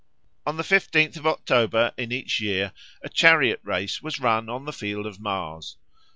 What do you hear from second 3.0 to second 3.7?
a chariot